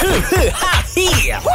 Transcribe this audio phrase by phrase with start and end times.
[0.00, 1.46] 呵呵哈嘿，A F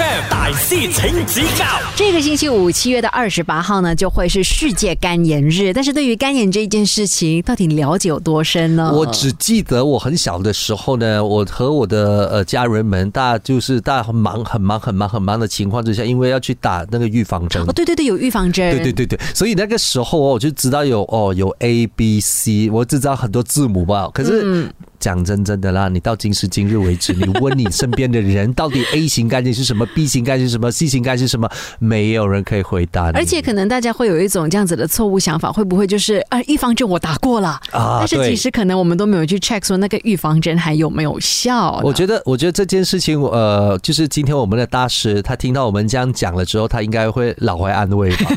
[0.00, 1.64] M 大师请指教。
[1.96, 5.72] 这个星期五，七月的二十八号呢，就会是世界肝炎日。
[5.72, 8.92] 但是对于肝炎这件事情，到底了解有多深呢？
[8.94, 17.72] 我只记得我很小的时候呢，我和我的呃家人们，大家就是大家很忙、很忙、很忙、很忙的情况之下，因为要去打那个预防针哦，。
[17.72, 24.08] 对对对，有预防针，对对对对，所以那个时候哦，我就知道有哦有 A B C，我只知道很多字母吧。
[24.14, 31.48] 可是嗯讲真真的啦，你到今时今日为止，你问你身边的人，到底 A 型肝炎是什么，B 型肝炎是什么，C 型肝炎是什么，
[31.78, 33.16] 没有人可以回答你。
[33.16, 41.80] 而且可能大家会有一种这样子的错误想法，会不会就是啊，预防针我打过了，啊但是其实可能我们都没有去 check 说那个预防针还有没有效。
[41.82, 48.30] 我觉得，我觉得这件事情，呃，就是今天我们的大师他听到我们这样讲了之后，他应该会老怀安慰吧。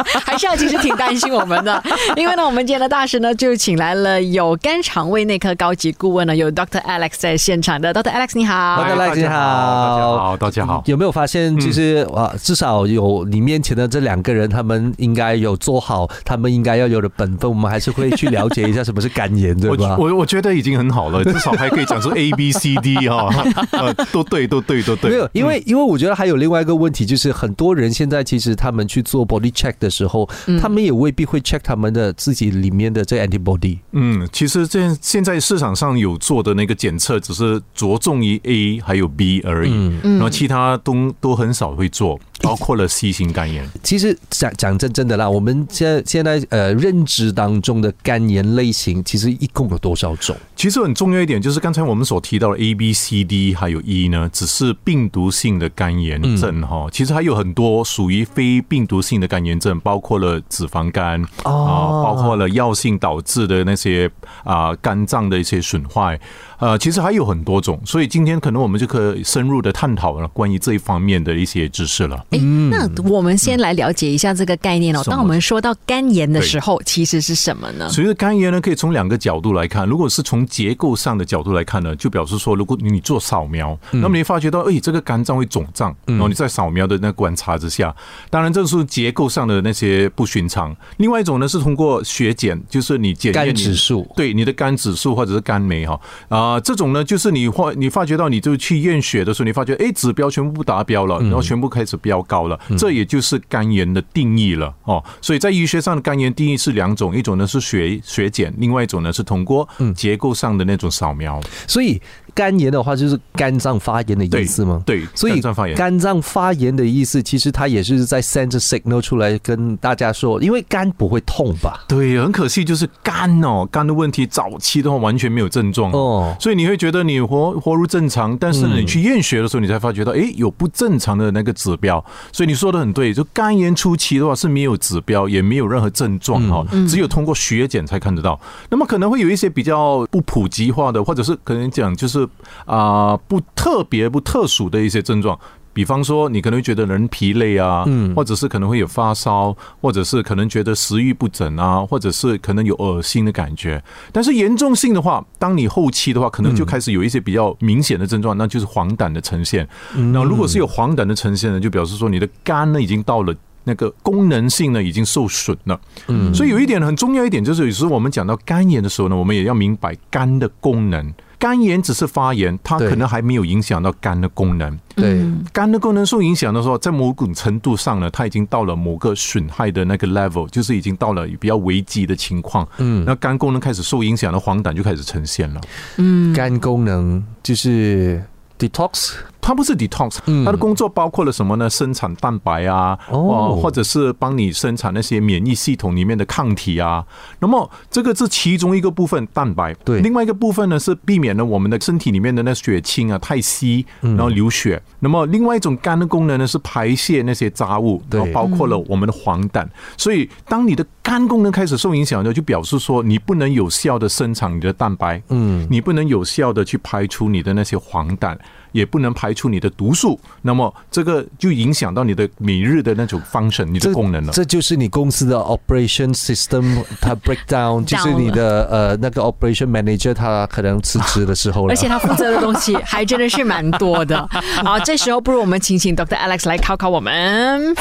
[0.24, 1.82] 还是要其实挺担心我们的，
[2.16, 6.80] 因为呢，我们今天的大师呢就请来了有肝肠胃内科高级顾问呢，有 Dr.
[6.82, 8.10] Alex 在现场的，Dr.
[8.12, 8.82] Alex 你好。
[8.82, 8.96] Dr.
[8.96, 10.82] Alex，你好大家好，大家好。
[10.86, 19.96] 有没有发现，其实啊，至少有你面前的这两个人，他们应该有做好他们应该要有的本分，我们还是会去了解一下什么是肝炎，对吧？
[19.98, 23.28] 我我觉得已经很好了， 至少还可以讲出 A B C D 哈，
[23.72, 25.10] 呃，都对，都对，都对。
[25.10, 30.28] 没有，因为因为我觉得还有另外一个问题，就是很多人现在其实他们去做 body check 的时候，
[30.60, 33.78] 他们也未必会 check 他们的自己里面的这 antibody。
[33.92, 40.14] 嗯，其实这现在市场上有做的那个检测，只是着重于 A 还有 B 而已，嗯。
[40.14, 43.68] 然后其他都都很少会做，包括了 C 型肝炎。
[43.82, 50.36] 其实讲讲真真的啦，我们现在现在呃认知当中的肝炎类型，其实一共有多少种？
[50.56, 62.02] 其实很重要一点就是刚才我们所提到的 A、B、C、D 还有 E 呢，只是病毒性的肝炎症哈、其实还有很多属于非病毒性的肝炎症，包括了脂肪肝啊、哦。
[62.04, 64.10] 包括了药性导致的那些
[64.42, 66.18] 啊、肝脏的一些损坏，
[66.60, 67.80] 呃，其实还有很多种。
[67.84, 72.24] 所以今天可能我们就可以深入的探讨了关于这一方面的一些知识了。
[72.30, 75.02] 哎，那我们先来了解一下这个概念哦。
[75.06, 77.88] 当我们说到肝炎的时候，其实是什么呢？
[77.88, 79.88] 所以的肝炎呢，可以从两个角度来看。
[79.88, 87.94] 如果是从结构上的角度来看呢，就表示说，如果你做扫描，那么你发觉到，哎，这个肝脏会肿胀，然后你在扫描的那观察之下，
[88.28, 90.76] 当然这是结构上的那些不寻常。
[90.98, 95.98] 另外一种呢，是通过血检，就是你检验肝指数对你的肝指数或者是肝酶哈
[96.28, 105.04] 啊、这种呢，就是你发你发觉到你就去验血的时候，你发觉哎指标全部不达标了，然后全部开始飙高了，这也就是肝炎的定义了哦。
[105.20, 111.38] 所以在医学上的肝炎定义是两种，一种呢是血血检，另外一种呢是通过结构上的那种扫描。
[111.66, 112.00] 所以
[112.34, 114.82] 肝炎的话，就是肝脏发炎的意思吗？
[114.86, 115.76] 对，所以肝脏发炎。
[115.76, 121.84] 肝脏发炎的意思，其实它也是在 send signal 出来跟大家说，因为肝不会痛吧？
[121.88, 132.04] 对，很可惜，就是肝哦，肝的问题早期的话完全没有症状哦，哦，所以你会觉得你活活如正常，但是你去验血的时候，你才发觉到，诶，有不正常的那个指标。
[132.32, 138.38] 所以你说的很对，就肝炎初期的话是没有指标，也没有任何症状哈，只有通过血检才看得到。
[138.68, 142.19] 那么可能会有一些比较不普及化的，或者是可能讲就是
[142.64, 145.38] 啊、不特别不特殊的一些症状。
[145.72, 153.82] 比方说，你可能会觉得人疲累啊，嗯或者是可能会有发烧，或者是可能觉得食欲不振啊，或者是可能有恶心的感觉。
[154.10, 159.66] 但是严重性的话，当你后期的话，可能就开始有一些比较明显的症状，那就是黄疸的呈现。
[160.12, 163.34] 那如果是有黄疸的呈现呢，就表示说你的肝呢已经到了。
[163.62, 165.78] 那个功能性呢已经受损了，
[166.08, 171.12] 嗯，所以有一点很重要一点就是，有时候我们讲到肝炎的时候呢，我们也要明白肝的功能。
[171.40, 174.78] 肝炎只是发炎，它可能还没有影响到肝的功能。
[174.94, 175.24] 对，
[175.54, 182.68] 肝的功能受影响的时候，在某种程度上呢，它已经到了某个损害的那个 level，就是已经到了比较危机的情况。
[182.76, 185.60] 嗯，那肝功能开始受影响的黄疸就开始呈现了。
[185.96, 188.22] 嗯肝功能就是
[188.58, 191.68] detox，它不是 detox，嗯它的工作包括了什么呢？
[191.68, 197.04] 生产蛋白啊，哦哦，或者是帮你生产那些免疫系统里面的抗体啊。
[197.38, 199.74] 那么这个是其中一个部分，蛋白。
[199.84, 204.80] 对另外一个部分呢是避免了我们的身体里面的那血清啊太稀，嗯然后流血。
[204.98, 209.66] 那么另外一种肝的功能呢是排泄那些杂物，对然后包括了我们的黄疸。
[209.96, 218.36] 所以当你的肝功能开始受影响呢，就表示说你不能有效的生产你的蛋白，嗯，你不能有效的去排出你的那些黄疸，
[218.72, 224.32] 也不能排出你的毒素，那么这个就影响到你的每日的那种 function，你的功能了。
[224.32, 231.72] 这就是你公司的 operation system 它 break down， 就是你的呃那个 operation manager 他可能辞职的时候了。
[231.72, 234.28] 而且他负责的东西还真的是蛮多的。
[234.64, 236.16] 好，这时候不如我们请请 Dr.
[236.16, 237.74] Alex 来考考我们。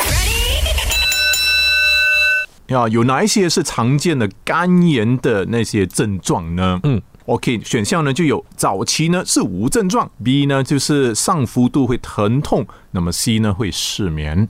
[2.70, 6.80] 啊，有哪一些是常见的肝炎的那些症状呢？
[6.84, 7.02] 嗯。
[7.30, 14.48] OK，选项呢就有早期呢是无症状，B 呢就是上腹度会疼痛，那么 C 呢会失眠。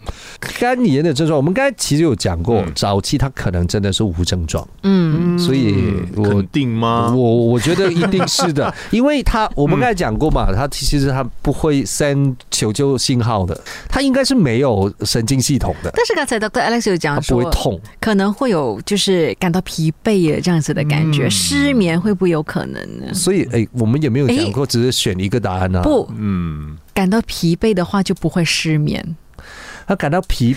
[0.60, 7.14] 肝炎的症状，我们刚才其实有讲过，早期它可能真的是无症状，嗯，所以我肯定吗？
[7.14, 16.62] 我我觉得一定是的， 因为它我们刚才讲过嘛，它其实它不会 send 求救信号的，它应该是没有神经系统的，但是刚才 Dr.
[16.62, 17.80] Alex 有讲它不说会，痛。
[18.00, 23.14] 可能会有就是感到疲惫的这样子的感觉，嗯失眠会不会有可能呢？
[23.14, 29.16] 所以，哎，我们也没有讲过，只是选一个答案啊。，不，嗯，感到疲惫的话就不会失眠。
[29.88, 30.54] 他感到疲，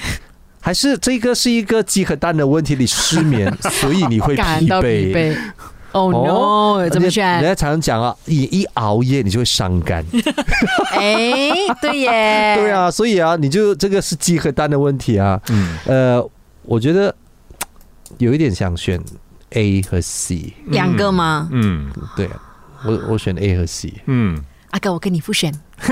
[0.61, 2.75] 还是这个是一个鸡和蛋的问题？
[2.75, 5.37] 你失眠， 所以你会感到疲惫。
[5.93, 6.91] Oh 哦 no！
[6.91, 7.43] 怎么选人？
[7.45, 10.05] 家常常讲啊，你一熬夜你就会伤肝。
[10.99, 15.41] 哎，对耶，对，啊，所以啊，你就这个是鸡和蛋的问题啊。
[15.51, 16.31] 嗯呃，
[16.63, 17.15] 我觉得
[18.19, 19.01] 有一点想选
[19.51, 20.55] A 和 C。
[20.67, 21.49] 两个吗？
[21.53, 22.29] 嗯对，
[22.85, 23.93] 我我选 A 和 C。
[24.07, 24.43] 嗯，
[24.73, 25.53] 阿哥，我跟你复选。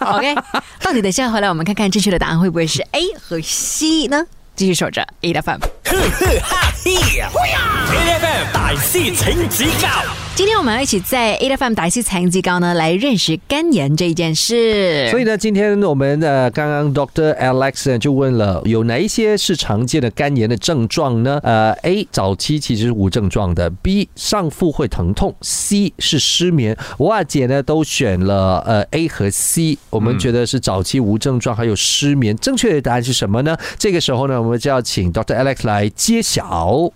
[0.00, 0.34] OK，
[0.80, 4.24] 到底等下回来我们看看正确的答案会不会是 A 和 C 呢？
[4.54, 5.60] 继续守着 A 的 FM。
[5.60, 9.88] 呵呵哈嘿，A F M 大师请指教
[10.34, 15.06] 今天我们要一起在 A F M 打一些残疾高呢，来认识肝炎这一件事。
[15.10, 21.38] 所以呢，今天我们呃刚刚 Doctor Alex 就问了，有哪一些是常见的肝炎的症状呢？
[21.42, 26.74] 呃，A 早期其实是无症状的，B 上腹会疼痛，C 是失眠。
[26.96, 32.34] 我阿姐呢都选了呃 A 和 C，我们觉得是早期无症状，还有失眠。
[32.38, 33.54] 正确的答案是什么呢？
[33.76, 36.90] 这个时候呢，我们就要请 Doctor Alex 来揭晓。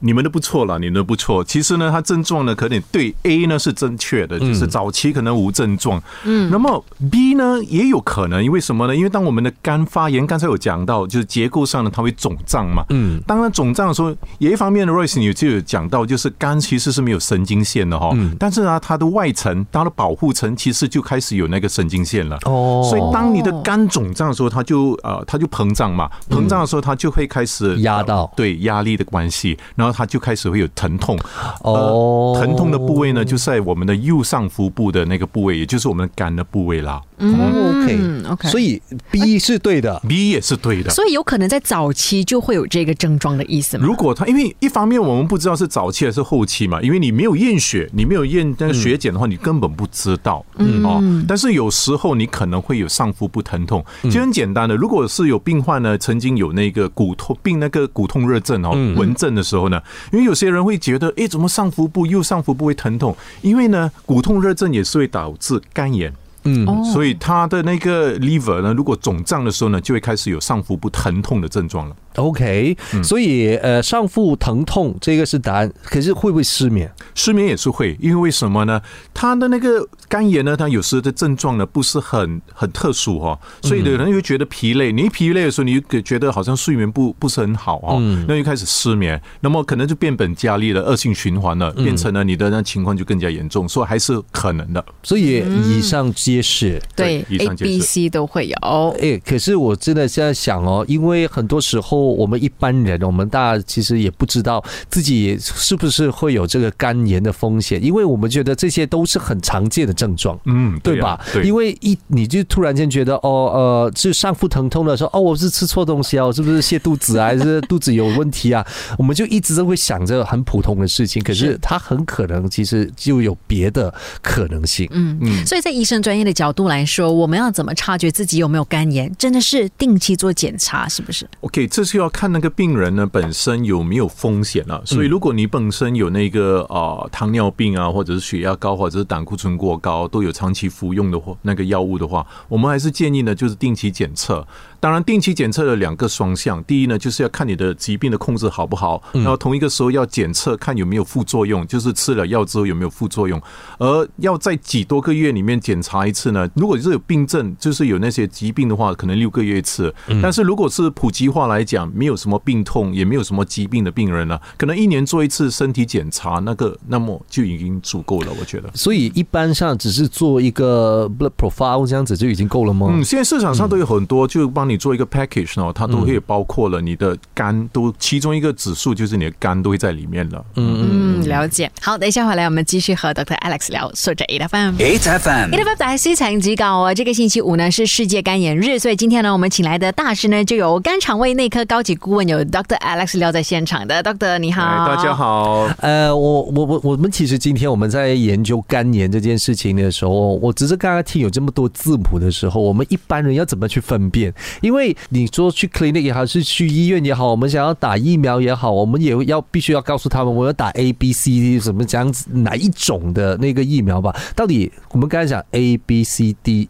[0.00, 1.42] 你们都不错了，你们的不错。
[1.42, 6.02] 其实呢，它症状呢，可能对 A 呢是正确的，就是早期可能无症状。
[6.24, 8.94] 嗯，那么 B 呢也有可能，因为什么呢？
[8.94, 12.84] 因为当我们的肝发炎，刚才有讲到，就是结构上呢，它会肿胀嘛。
[12.90, 18.10] 嗯，当然肿胀的时候，有一方面的，Royce 你就有讲到，就是肝其实是没有神经线的哈。
[18.14, 22.38] 嗯但是呢，它的外层，它的保护层其实就开始有那个神经线了。
[22.44, 31.18] 哦所以当你的肝肿胀的时候，它就呃，它就膨胀嘛，膨胀的时候，它就会开始压到对压力的关系，然后它就开始会有疼痛。
[31.62, 37.00] 哦呃疼痛的部位呢，就是在我们的右上腹部的那个部位，也就是我们的肝的部位啦。
[37.18, 38.80] 哦，OK 嗯 OK 所以
[39.10, 40.00] B 是对的。
[40.08, 40.90] B 也是对的。
[40.90, 43.84] 所以有可能在早期就会有这个症状的意思吗？
[43.84, 50.44] 如果他因为一方面我们不知道是早期还是后期嘛，因为你没有验血，你没有验那个血检的话，你根本不知道。
[50.56, 54.76] 嗯哦，但是有时候你可能会有上腹部疼痛，就很简单的。
[54.76, 59.77] 如果是有病患呢，曾经有那个骨痛病那个骨痛热症哦，纹症的时候呢，
[60.12, 63.16] 因为有些人会觉得，诶，怎么上腹部右上腹部会疼痛？
[63.42, 66.12] 因为呢，骨痛热症也是会导致肝炎。
[66.44, 71.96] 嗯哦所以他的那个 liver 呢，如果肿胀的时候呢，就会开始有上腹部疼痛的症状了。
[72.18, 76.90] OK，、所以呃，上腹疼痛这个是答案，可是会不会失眠？
[77.14, 78.80] 失眠也是会，因为为什么呢？
[79.14, 84.92] 他的那个肝炎呢，他有时的症状呢不是很很特殊哈、哦，所以有人会觉得疲累。
[84.92, 94.84] 你一疲累的时候，你就觉得好像睡眠不不是很好哦，那就开始失眠，那么可能就变本加厉了，恶性循环了，变成了你的那情况就更加严重，所以还是可能的。
[95.02, 96.80] 所以以上皆是。
[96.96, 98.96] 对对以 A、上皆 B、是 C 都会有。
[99.00, 110.38] 哎，可是我真的现在想哦，因为很多时候我们一般人，我们大家其实也不知道自己是不是会有这个肝炎的风险，因为我们觉得这些都是很常见的症状。
[110.44, 111.20] 嗯，对吧？
[111.32, 118.66] 对，因为一你就突然间觉得哦呃，就上腹疼痛的时候，哦，我是吃错东西啊，我是不是泻肚子啊，还是肚子有问题啊？
[118.96, 124.88] 我们就一直都会想着很普通的事情，可是是它很可能其实就有别的可能性。
[124.92, 129.14] 嗯嗯所以在医生专业的角度来说，我们要怎么察觉自己有没有肝炎？
[129.18, 144.46] 真的是定期做检查，是不是？OK，这是要看那个病人呢本身有没有风险了、所以如果你本身有那个呃糖尿病啊，或者是血压高，或者是胆固醇过高，都有长期服用的或那个药物的话，我们还是建议呢就是定期检测。
[144.80, 153.40] 当然，定期检测的两个双向，第一呢就是要看你的疾病的控制好不好，然后同一个时候要检测看有没有副作用，就是吃了药之后有没有副作用，
[153.78, 156.48] 而要在几多个月里面检查一次呢？
[156.54, 159.92] 如果是有病症，就是有那些疾病的话，可能六个月一次。
[160.22, 168.70] 但是如果是普及化来讲，没有什么病痛，也没有什么疾病的病人呢，可能一年做一次身体检查，那个那么就已经足够了，我觉得。
[168.74, 172.88] 所以一般上只是做一个 blood profile 这样子就已经够了吗？
[172.90, 180.44] 嗯，现在市场上都有很多，就帮帮你做一个 package 呢，它都会包括了你的肝，都其中一个指数就是你的肝都会在里面了。
[180.56, 181.70] 嗯嗯，了解。
[181.80, 183.34] 好，等一下回来我们继续和 Dr.
[183.38, 184.74] Alex 聊，说着 A F M。
[184.74, 186.92] ，8FM，A F M 大师请指教哦。
[186.92, 192.78] 这个星期五呢是世界肝炎日，所以今天呢我们请来的大师呢就有肝肠胃内科高级顾问有 Dr.
[192.80, 194.36] Alex 廖在现场的，Dr.
[194.36, 195.14] 你好，哎，大家。
[195.14, 204.34] 好，呃，我我我我们其实今天我们在研究肝炎这件事情的时候，我只是刚刚听有这么多字母的时候，我们一般人要怎么去分辨？
[204.60, 214.14] 因为你说去 clinic 也好，是去医院也好，我们想要打疫苗也好，我们也要必须要告诉他们，我要打 A B C D 什么这样子哪一种的那个疫苗吧？
[214.34, 216.68] 到底我们刚才讲 A、B、C、D、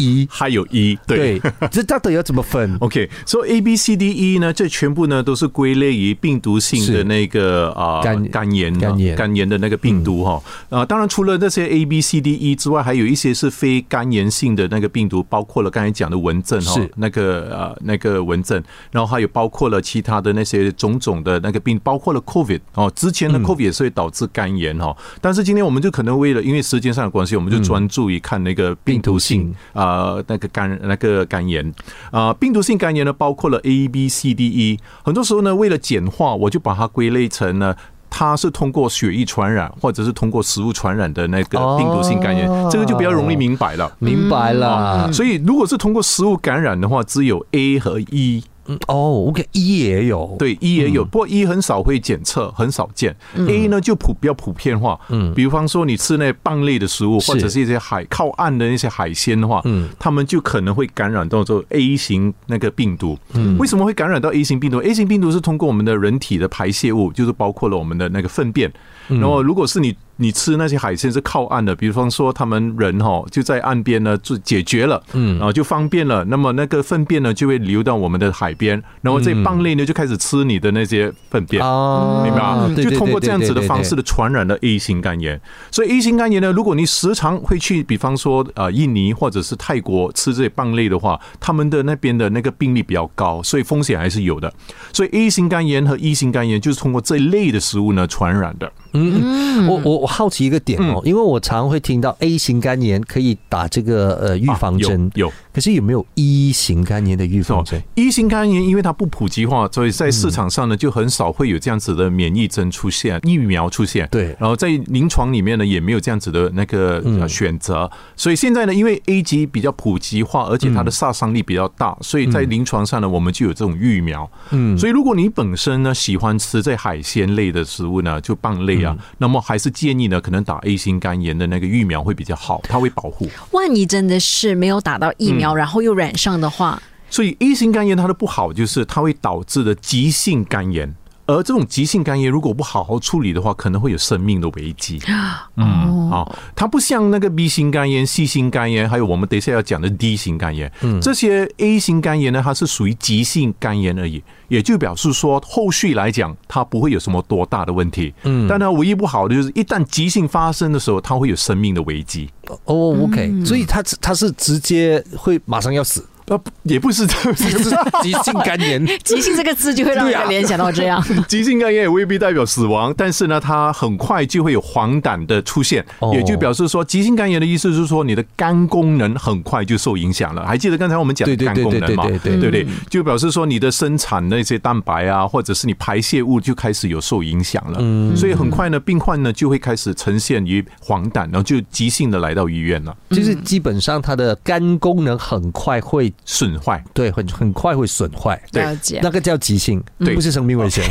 [0.00, 1.40] E，还有一对。
[1.70, 9.16] 这到底要怎么分？OK，所以 A B C D E 呢，这全部呢都是归类于病毒性的那个啊肝肝炎啊肝炎。
[9.16, 10.42] 肝炎的那个病毒哈。
[10.70, 23.50] 啊，当然除了那些 A B C D E 之外，还有一些是非肝炎性的那个病毒，包括了刚才讲的蚊症哈是，那个呃那个蚊症，然后还有包括了其他的那些种种的那个病，包括了 COVID 哦，之前的嗯。
[23.50, 29.56] COVID 也是会导致肝炎哈，但是今天我们就可能为了因为时间上的关系，我们就专注于看那个病毒性病
[29.90, 31.74] 毒性啊那个肝那个肝炎
[32.10, 34.78] 啊、病毒性肝炎呢，包括了 A、B、C、D、E。
[35.04, 37.74] 很多时候呢，为了简化，我就把它归类成呢。
[38.12, 43.90] 它是通过血液传染，或者是通过食物传染的那个病毒性肝炎，哦这个就比较容易明白了。
[44.00, 45.12] 明白了。
[45.12, 48.42] 所以，如果是通过食物感染的话，只有 A 和 E。
[48.86, 53.14] 哦，OK，E 也有，对，E 也有，不过 E 很少会检测，很少见。
[53.36, 63.18] A 呢就普比较普遍化，嗯，比方说你吃那蚌类的食物，或者是一些海靠岸的那些海鲜的话，嗯，他们就可能会感染到这 A 型那个病毒。
[63.34, 68.70] 嗯，为什么会感染到 A 型病毒？A 型病毒是通过我们的人体的排泄物，就是包括了我们的那个粪便。
[69.08, 76.24] 然后，如果是你你吃那些海鲜是靠岸的，比方说他们人哈就在岸边呢就解决了，嗯，然后就方便了。
[76.24, 81.62] 那么那个粪便呢就会流到我们的海边，然后这蚌类呢就开始吃你的那些粪便。
[81.62, 82.74] 啊明白吗？
[82.74, 83.90] 就通过这样子的方式。
[83.90, 85.40] 的传染了 A 型肝炎，
[85.72, 94.52] 所以 A 型肝炎呢，如果你时常会去，比方说呃印尼或者是泰国吃这些蚌类的话，他们的那边的那个病例比较高，所以风险还是有的。
[94.92, 98.70] 所以 A 型肝炎和 E 型肝炎就是通过这一类的食物呢传染的。
[98.92, 105.06] 我我我好奇一个点哦，因为我常会听到 A 型肝炎可以打这个呃预防针。
[105.06, 105.32] 啊，有有。
[105.52, 114.08] 可是有没有 E 型肝炎的预防针？E 型肝炎因为它不普及化，所以在市场上呢就很少会有这样子的免疫针出现，疫苗出现。
[114.12, 114.36] 对。
[114.38, 124.30] 然后在临床里面呢也没有这样子的那个呃选择，所以现在呢，因为 A 级比较普及化，而且它的杀伤力比较大，所以在临床上呢我们就有这种疫苗。
[124.50, 133.28] 嗯，所以如果你本身呢喜欢吃这海鲜类的食物呢，就蚌类啊，那么还是建议呢可能打 A 型肝炎的那个疫苗会比较好，它会保护。
[133.52, 140.94] 万一真的是没有打到疫苗，然后又染上的话，所以 A 型肝炎它的不好就是它会导致的急性肝炎，
[141.34, 145.00] 而这种急性肝炎如果不好好处理的话，可能会有生命的危机。
[145.56, 158.12] 嗯，啊，它不像那个 B 型肝炎、C 型肝炎，还有我们等一下要讲的 D 型肝炎，嗯这些 A 型肝炎呢，它是属于急性肝炎而已，也就表示说后续来讲它不会有什么多大的问题。
[158.24, 162.28] 嗯，但它唯一不好的就是一旦急性发生的时候，它会有生命的危机。
[162.64, 167.44] 哦，OK，所以它它是直接会马上要死，呃，也不是这样子。
[168.02, 168.86] 急性肝炎。
[169.04, 171.04] 急性这个字就会让人联想到这样。
[171.26, 180.46] 急性肝炎也未必代表死亡，但是呢，它很快就会有黄疸的出现，哦也就表示说，急性肝炎的意思是说，你的肝功能很快就受影响了。
[180.46, 182.04] 还记得刚才我们讲的肝功能吗？
[182.04, 182.76] 对对对对不对？
[182.88, 187.78] 就表示说，你的生产那些蛋白啊，或者是你排泄物就开始有受影响了。
[187.80, 196.82] 嗯所以很快呢，病患呢就会开始呈现于黄疸，然后就急性的来到医院了，就是基本上他的肝功能很快会损坏。
[196.92, 198.64] 对很很快会损坏，对。
[199.02, 200.14] 那个叫急性，对。
[200.14, 200.84] 不是生命危险。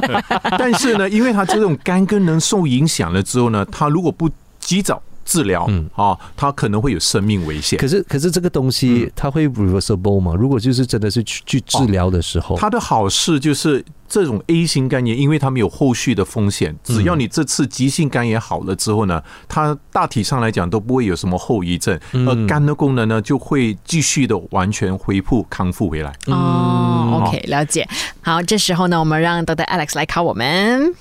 [0.58, 7.86] 但是呢，因为它这种肝功能受影响了之后呢，它如果不及早治疗，嗯啊，它可能会有生命危险可。
[7.86, 10.32] 是可是这个东西它会 reversible 吗？
[10.34, 26.12] 如果就是真的是去去治疗的时候，它的好事就是这种 A 型肝炎，因为它没有后续的风险，只要你这次急性肝炎好了之后呢，它大体上来讲都不会有什么后遗症，而肝的功能呢就会继续的完全恢复康复回来。
[26.26, 27.86] 哦，OK，了解。
[28.22, 29.66] 好，这时候呢，我们让 Dr.
[29.66, 30.94] Alex 来考我们。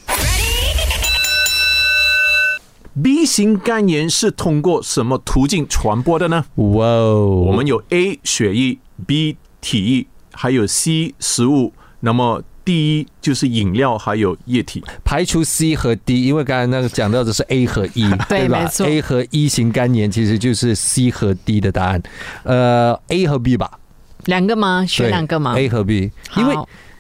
[3.02, 6.46] B 型肝炎是通过什么途径传播的呢？
[6.56, 14.82] 哇哦，我们有 A 血液，B 体液，还有 C 食物，那么第一就是饮料还有液体。
[15.04, 22.02] 排除 C 和 D，因为刚才那个讲到的是 A 和 E， 吧对没错？A 和 E 型肝炎其实就是 C 和 D 的答案。
[22.44, 23.78] 呃，A 和 B 吧，
[24.26, 24.86] 两个吗？
[24.88, 26.56] 选两个吗？？A 和 B，因为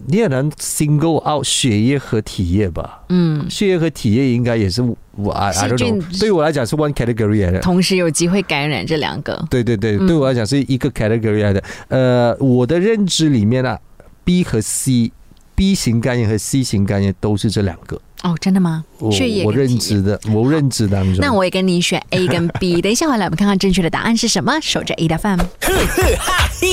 [0.07, 3.03] 你很难 single out 血液和体液吧？
[3.09, 4.81] 嗯，血液和体液应该也是
[5.15, 7.59] 我 I I 细 don't know，对我来讲是 one category 来的。
[7.61, 9.45] 同时有机会感染这两个。
[9.49, 11.63] 对对对，嗯对我来讲是一个 category 来的。
[11.87, 13.79] 呃，我的认知里面啊
[14.23, 17.99] ，B 和 C，B 型肝炎和 C 型肝炎都是这两个。
[18.23, 18.83] 哦，真的吗？
[18.99, 21.17] 我血液我认知的，我认知当中。
[21.19, 22.79] 那我也跟你选 A 跟 B。
[22.83, 24.57] 等一下回来，我们看看正确的答案是什么。
[24.61, 25.39] 守着 A 的 FM。
[25.39, 26.67] 呵呵哈嘿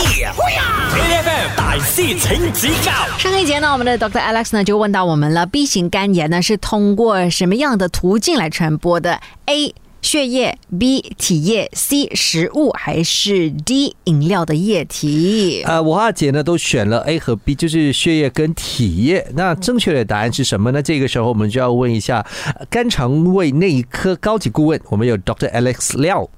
[1.57, 15.63] 大師請指教上一节呢，我们的 Doctor Alex 呢就问到我们了，B 型肝炎呢是通过什么样的途径来传播的？A 血液，B 体液，C 食物，还是 D 饮料的液体？
[15.65, 19.25] 呃，我和阿姐呢都选了 A 和 B，就是血液跟体液。
[19.35, 20.83] 那正确的答案是什么呢？
[20.83, 22.27] 这个时候我们就要问一下
[22.59, 25.51] 呃肝肠胃内科高级顾问，我们有 Dr.
[25.53, 26.29] Alex 廖。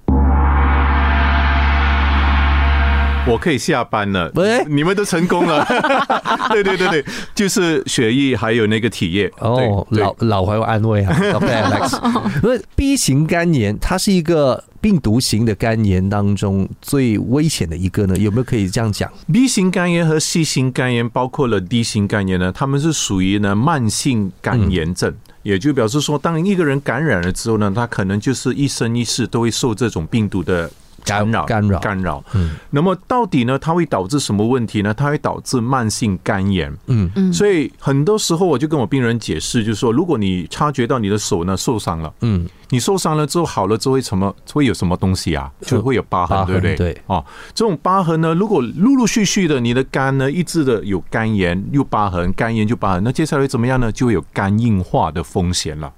[3.26, 5.64] 我可以下班了喂，你们都成功了。
[6.52, 7.04] 对对对对，
[7.34, 9.32] 就是血液还有那个体液。
[9.38, 11.46] 哦，老老怀有安慰啊 OK
[11.88, 25.14] 是 B 型肝炎，它是一个病毒型的肝炎当中最危险的一个呢，有没有可以这样讲？B 型肝炎和 C 型肝炎，包括了 D 型肝炎呢，他们是属于呢慢性肝炎症。
[25.42, 30.70] 也就表示说，当一个人感染了之后呢，他可能就是一生一世都会受这种病毒的
[31.04, 32.24] 干扰、干扰干扰。
[32.34, 34.92] 嗯，那么到底呢，它会导致什么问题呢？
[34.94, 36.74] 它会导致慢性肝炎。
[36.86, 45.48] 嗯嗯所以很多时候我就跟我病人解释，就是说，如果你察觉到你的手呢受伤了，嗯，你受伤了之后好了之后会什么会有什么东西啊？
[45.60, 46.74] 就会有疤痕，对不对？
[46.74, 53.92] 对哦，这种疤痕呢，如果陆陆续续的你的肝呢一直的有肝炎又疤痕，肝炎就疤痕，那接下来怎么样呢？
[53.92, 55.92] 就会有肝硬化的风险了。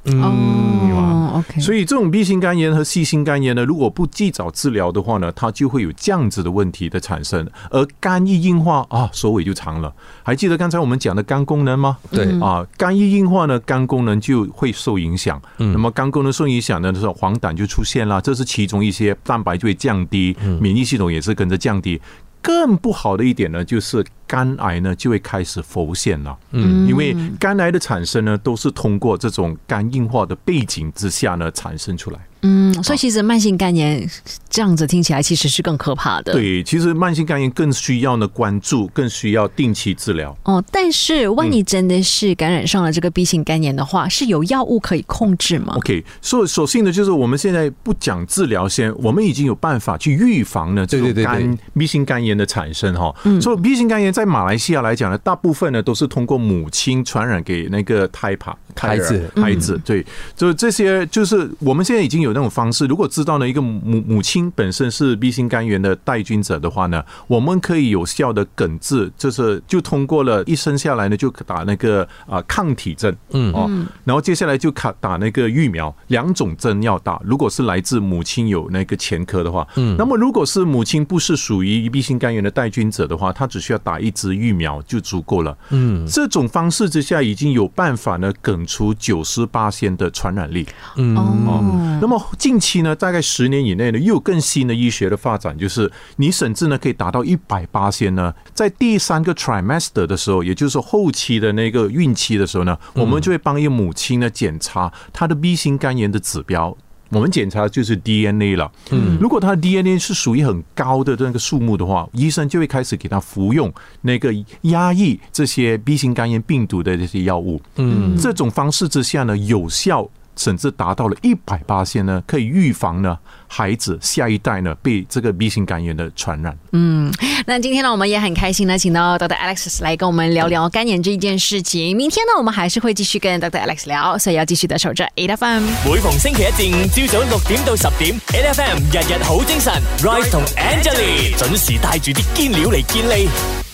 [0.99, 7.49] 哦，OK，所以这种 B 型肝炎和 C 型肝炎呢，如果不及早治疗的话呢，它就会有这样子的问题的产生。
[7.71, 9.91] 而肝一硬化啊，手尾就长了。
[10.23, 11.97] 还记得刚才我们讲的肝功能吗？
[12.11, 15.41] 对啊，肝一硬化呢，肝功能就会受影响。
[15.57, 22.01] 那么肝功能受影响呢，时候黄疸就出现了，这是其中一些蛋白就会降低，免疫系统也是跟着降低。
[22.43, 26.39] 更不好的一点呢，就是肝癌呢就会开始浮现了。
[26.53, 32.21] 嗯，因为肝癌的产生呢，都是通过这种肝硬化的背景之下呢产生出来。
[32.43, 34.09] 嗯，所以其实慢性肝炎
[34.49, 36.33] 这样子听起来其实是更可怕的。。
[36.33, 40.37] 对，其实慢性肝炎更需要呢关注，更需要定期治疗。
[40.45, 53.15] 哦，但是万一真的是感染上了这个 B 型肝炎的话，是有药物可以控制吗？OK，所以所幸的就是我们现在不讲治疗先，我们已经有办法去预防呢这种对对对对肝 B 型肝炎的产生哈。
[53.25, 59.81] 嗯所以 B 型肝炎在马来西亚来讲呢，大部分呢都是通过母亲传染给那个胎盘孩子孩子。
[59.85, 60.05] 对，
[60.37, 73.71] 就这些就是我们现在已经有那种方式，如果知道呢一个母母亲本身是 B 型肝炎的带菌者的话呢，我们可以有效的根治，就是就通过了一生下来呢就打那个啊抗体针，嗯哦，
[74.05, 77.21] 然后接下来就卡打那个疫苗，两种针要打。
[77.25, 85.57] 如果是来自母亲有那个前科的话，嗯，那么如果是母亲不是属于 B 型肝炎的带菌者的话，她只需要打一支疫苗就足够了。
[85.71, 90.67] 嗯，这种方式之下已经有办法呢梗除九十八仙的传染力。
[90.97, 106.77] 嗯哦，那么近期呢，大概十年以内呢，又有更新的医学的发展，就是你甚至呢可以达到一百八仙呢，在第三个 trimester 的时候，也就是说后期的那个孕期的时候呢，我们就会帮一个母亲呢检查她的 B 型肝炎的指标。
[107.11, 123.19] 我们检查就是 DNA 了，嗯，如果她的 DNA 是属于很高的那个数目的话，医生就会开始给她服用那个压抑这些 B 型肝炎病毒的这些药物，嗯，这种方式之下呢，有效甚至达到了一百八线呢，可以预防呢
[123.49, 126.57] 孩子下一代呢被这个 B 型肝炎的传染。
[126.73, 127.13] 嗯
[127.47, 129.37] 那今天呢，我们也很开心呢，请到 Dr.
[129.37, 131.97] Alex 来跟我们聊聊肝炎这一件事情。
[131.97, 133.65] 明天呢，我们还是会继续跟 Dr.
[133.67, 135.63] Alex 聊，所以要继续的守着 A F M。
[135.85, 143.66] 每逢星期一至五朝早六點到十點，A F M 日日好精神，Rise 同 Angelie 準時帶住啲堅料嚟健利。